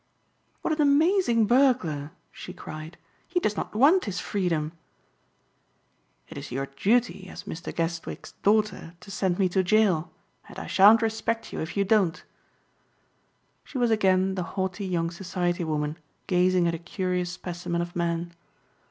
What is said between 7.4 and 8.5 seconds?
Mr. Guestwick's